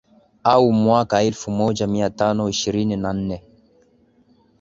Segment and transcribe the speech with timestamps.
[0.43, 3.43] Au mwaka elfu moja mia tano ishirini na nne